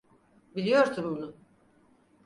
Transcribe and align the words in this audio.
Biliyorsun 0.55 1.03
bunu. 1.15 1.35